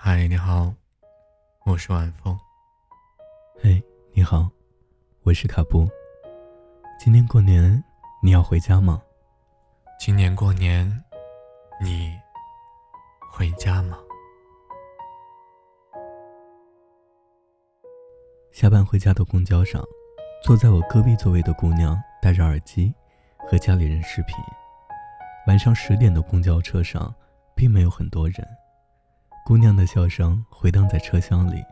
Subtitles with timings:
[0.00, 0.72] 嗨，你好，
[1.64, 2.38] 我是晚风。
[3.60, 3.82] 嘿，
[4.12, 4.48] 你好，
[5.24, 5.88] 我是卡布。
[7.00, 7.82] 今年过年
[8.22, 9.02] 你要回家吗？
[9.98, 10.88] 今年过年
[11.82, 12.16] 你
[13.32, 13.98] 回家吗？
[18.52, 19.82] 下班回家的公交上，
[20.44, 22.94] 坐在我隔壁座位的姑娘戴着耳机，
[23.50, 24.36] 和家里人视频。
[25.48, 27.12] 晚上十点的公交车上，
[27.56, 28.48] 并没有很多人。
[29.48, 31.64] 姑娘的笑声回荡在车厢里，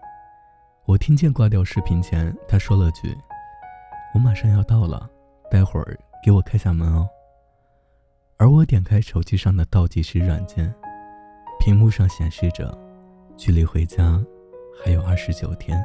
[0.87, 3.15] 我听见挂掉视频前她说了句
[4.17, 5.07] ：“我马上要到了，
[5.51, 5.95] 待会儿
[6.25, 7.07] 给我开下门哦。”
[8.39, 10.75] 而我点开手机上的倒计时软件，
[11.61, 12.75] 屏幕上显示着，
[13.37, 14.19] 距离回家
[14.83, 15.79] 还有二十九天。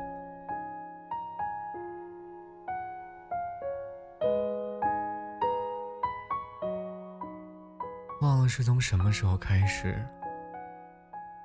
[8.21, 10.01] 忘了是从什么时候开始。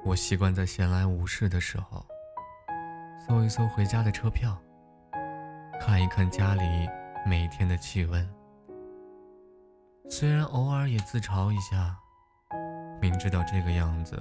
[0.07, 2.07] 我习惯在闲来无事的时候，
[3.19, 4.57] 搜一搜回家的车票，
[5.81, 6.63] 看一看家里
[7.27, 8.25] 每天的气温。
[10.09, 11.99] 虽然偶尔也自嘲一下，
[13.03, 14.17] 明知道这个样子，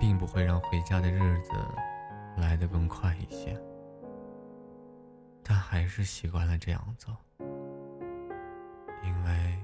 [0.00, 1.52] 并不会让回家的日子
[2.36, 3.56] 来得更快一些，
[5.44, 7.16] 但还是习惯了这样做，
[9.04, 9.56] 因为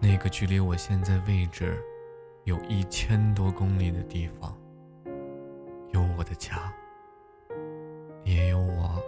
[0.00, 1.78] 那个距离我现在位置。
[2.50, 4.52] 有一千多公里的地方，
[5.92, 6.56] 有我的家，
[8.24, 9.00] 也有我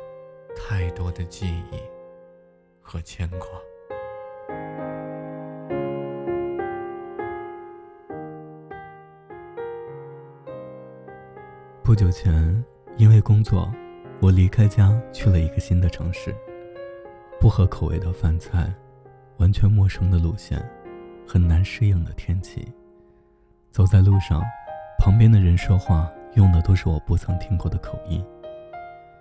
[0.54, 1.76] 太多的记忆
[2.80, 3.48] 和牵挂。
[11.82, 12.64] 不久前，
[12.96, 13.68] 因为工作，
[14.20, 16.32] 我离开家去了一个新的城市，
[17.40, 18.72] 不合口味的饭菜，
[19.38, 20.64] 完全陌生的路线，
[21.26, 22.72] 很难适应的天气。
[23.72, 24.42] 走在路上，
[24.98, 28.22] 旁边的人说话用的都是我不曾听过的口音。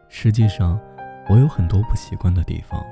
[0.10, 0.78] 实际上，
[1.30, 2.86] 我有很多不习惯的地方，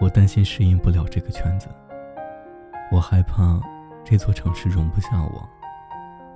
[0.00, 1.66] 我担心适应不了这个圈子。
[2.92, 3.60] 我害怕
[4.04, 5.48] 这座城市容不下我，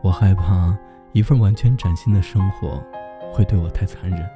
[0.02, 0.76] 我害怕
[1.12, 2.82] 一份完全崭新的生活
[3.32, 4.28] 会对我太残忍。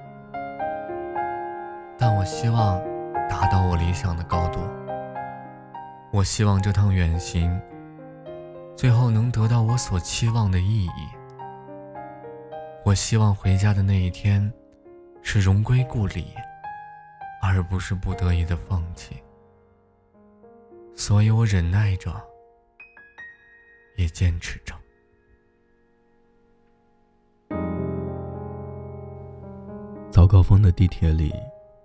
[1.98, 2.80] 但我希望
[3.28, 4.60] 达到我理想的高度。
[6.12, 7.60] 我希望这趟远行。
[8.76, 10.90] 最后能得到我所期望的意义。
[12.84, 14.52] 我希望回家的那一天，
[15.22, 16.26] 是荣归故里，
[17.40, 19.16] 而不是不得已的放弃。
[20.94, 22.12] 所以我忍耐着，
[23.96, 24.74] 也坚持着。
[30.10, 31.32] 早高峰的地铁里，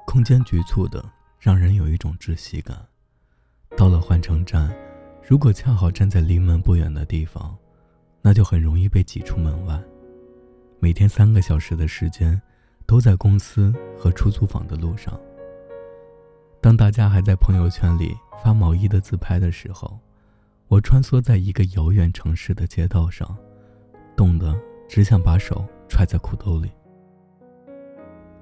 [0.05, 1.03] 空间局促的，
[1.39, 2.78] 让人有一种窒息感。
[3.78, 4.69] 到了换乘站。
[5.22, 7.56] 如果恰好站在离门不远的地方，
[8.22, 9.80] 那就很容易被挤出门外。
[10.80, 12.41] 每天三个小时的时间，
[12.85, 15.19] 都在公司和出租房的路上。
[16.62, 20.00] 当大家还在朋友圈里发毛衣的自拍的时候，
[20.68, 23.38] 我穿梭在一个遥远城市的街道上，
[24.16, 26.72] 冻得只想把手揣在裤兜里。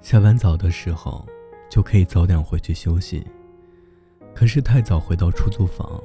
[0.01, 1.27] 下班早的时候，
[1.69, 3.25] 就可以早点回去休息，
[4.33, 6.01] 可是太早回到出租房。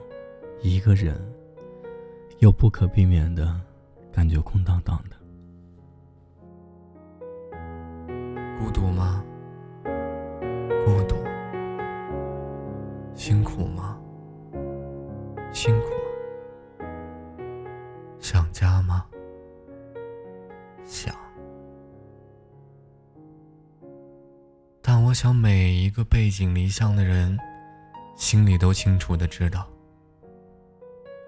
[0.63, 1.21] 一个人，
[2.39, 3.61] 又不可避免的
[4.13, 5.17] 感觉空荡荡的。
[8.61, 9.25] 孤独吗？
[10.85, 11.17] 孤独。
[13.13, 13.99] 辛苦吗？
[15.53, 15.89] 辛苦。
[18.21, 19.05] 想家吗？
[20.85, 21.13] 想。
[24.81, 27.37] 但我想，每一个背井离乡的人，
[28.17, 29.69] 心里都清楚的知道。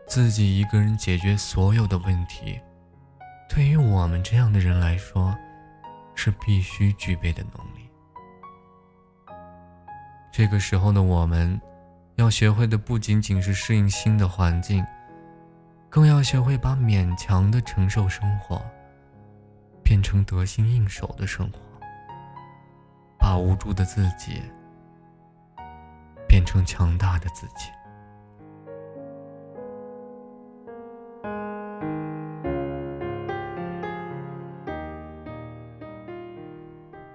[0.06, 2.60] 自己一个人解决所有的问题，
[3.48, 5.34] 对于我们这样的人来说，
[6.14, 7.90] 是必须具备的能力。
[10.30, 11.60] 这个时候的我们，
[12.16, 14.84] 要学会的不仅仅是适应新的环境，
[15.88, 18.64] 更要学会把勉强的承受生活，
[19.82, 21.58] 变成得心应手的生活，
[23.18, 24.42] 把无助的自己
[26.28, 27.70] 变成强大的自己。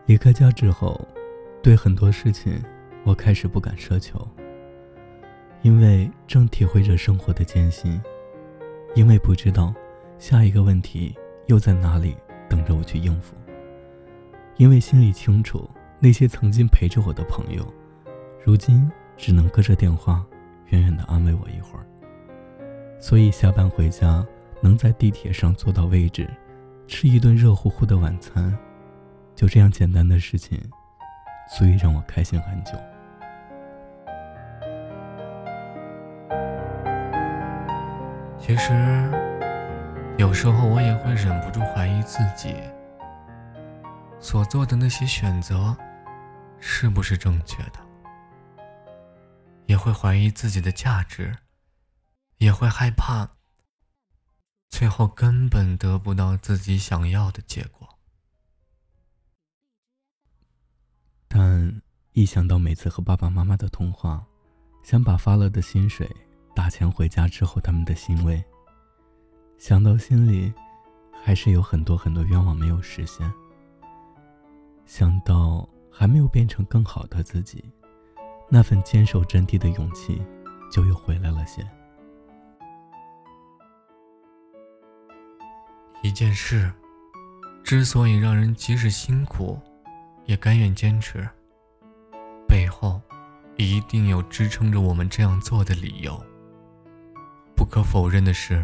[0.09, 0.99] 离开家之后，
[1.61, 2.59] 对很多事情，
[3.03, 4.27] 我开始不敢奢求。
[5.61, 8.01] 因为正体会着生活的艰辛，
[8.95, 9.71] 因为不知道
[10.17, 11.15] 下一个问题
[11.45, 12.15] 又在哪里
[12.49, 13.35] 等着我去应付。
[14.57, 15.69] 因为心里清楚，
[15.99, 17.63] 那些曾经陪着我的朋友，
[18.43, 20.25] 如今只能隔着电话，
[20.69, 21.85] 远远的安慰我一会儿。
[22.99, 24.25] 所以下班回家，
[24.59, 26.27] 能在地铁上坐到位置，
[26.87, 28.57] 吃一顿热乎乎的晚餐，
[29.39, 30.59] 就这样简单的事情，
[31.49, 32.73] 足以让我开心很久。
[38.37, 39.09] 其实，
[40.17, 42.53] 有时候我也会忍不住怀疑自己
[44.19, 45.73] 所做的那些选择，
[46.59, 47.79] 是不是正确的。
[49.67, 51.33] 也会怀疑自己的价值，
[52.39, 53.25] 也会害怕
[54.69, 57.87] 最后根本得不到自己想要的结果。
[61.41, 61.81] 但
[62.11, 64.21] 一想到每次和爸爸妈妈的通话，
[64.83, 66.05] 想把发了的薪水
[66.53, 68.43] 打钱回家之后他们的欣慰，
[69.57, 70.53] 想到心里
[71.23, 73.31] 还是有很多很多愿望没有实现，
[74.85, 77.63] 想到还没有变成更好的自己。
[78.49, 80.21] 那份坚守阵地的勇气，
[80.69, 81.65] 就又回来了些。
[86.03, 86.69] 一件事，
[87.63, 89.57] 之所以让人即使辛苦，
[90.29, 91.27] 也甘愿坚持，
[92.47, 93.01] 背后
[93.57, 96.23] 一定有支撑着我们这样做的理由。
[97.55, 98.63] 不可否认的是，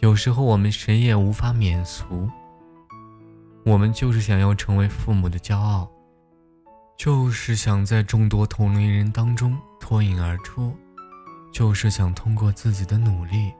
[0.00, 2.28] 有时候我们谁也无法免俗。
[3.64, 5.90] 我们就是想要成为父母的骄傲。
[6.94, 10.76] 就是想在众多同龄人当中脱颖而出，
[11.50, 13.50] 就是想通过自己的努力，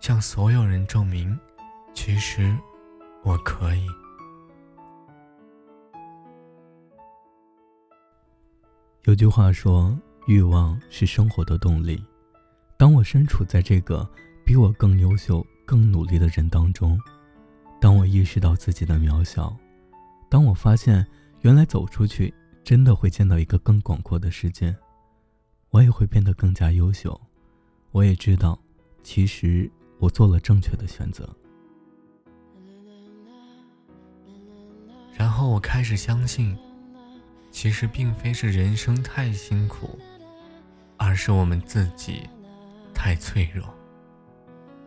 [0.00, 1.34] 向所有人证明，
[1.94, 2.54] 其实
[3.24, 3.86] 我可以。
[9.04, 12.02] 有句话说，欲望是生活的动力。
[12.76, 14.08] 当我身处在这个
[14.44, 17.00] 比我更优秀、更努力的人当中，
[17.80, 19.56] 当我意识到自己的渺小，
[20.28, 21.04] 当我发现
[21.40, 22.32] 原来走出去。
[22.64, 24.72] 真的会见到一个更广阔的世界，
[25.70, 27.20] 我也会变得更加优秀。
[27.90, 28.56] 我也知道，
[29.02, 29.68] 其实
[29.98, 31.28] 我做了正确的选择。
[35.12, 36.56] 然后我开始相信，
[37.52, 39.96] 其实并非是人生太辛苦，
[40.96, 42.22] 而是我们自己
[42.92, 43.62] 太脆弱。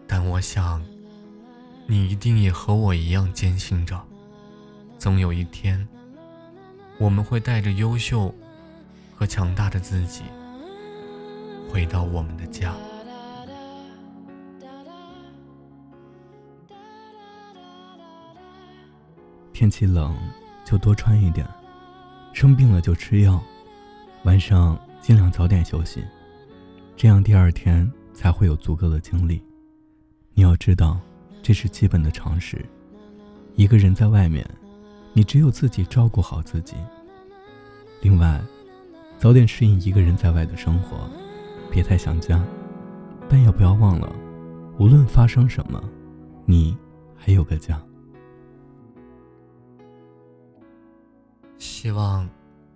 [0.08, 0.84] 但我想，
[1.88, 4.04] 你一定也和我一样坚信着，
[4.98, 5.88] 总有一天。
[6.98, 8.34] 我们会带着优秀
[9.14, 10.24] 和强大的自己
[11.70, 12.74] 回到我们的家。
[19.54, 20.18] 天气冷
[20.66, 21.48] 就多穿一点，
[22.36, 23.42] 生病了就吃药，
[24.26, 26.04] 晚上尽量早点休息，
[26.94, 29.42] 这样第二天才会有足够的精力。
[30.34, 31.00] 你要知道，
[31.42, 32.64] 这是基本的常识。
[33.56, 34.46] 一个人在外面。
[35.14, 36.76] 你只有自己照顾好自己。
[38.02, 38.38] 另外，
[39.18, 41.10] 早点适应一个人在外的生活，
[41.72, 42.46] 别太想家，
[43.30, 44.14] 但也不要忘了，
[44.78, 45.82] 无论发生什么，
[46.44, 46.76] 你
[47.16, 47.82] 还有个家。
[51.66, 52.30] 希望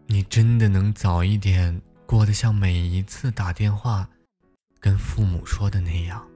[0.08, 4.10] 你真的能早一点过得像每一次打电话
[4.80, 6.28] 跟父母说的那样。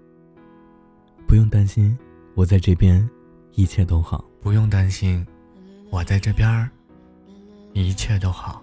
[1.28, 1.98] 不用担心，
[2.36, 3.10] 我在这边，
[3.54, 4.24] 一切都好。
[4.40, 5.26] 不用担心。
[5.90, 6.70] 我在这边，
[7.74, 8.63] 一切都好。